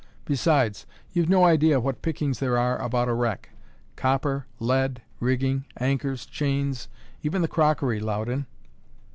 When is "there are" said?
2.39-2.79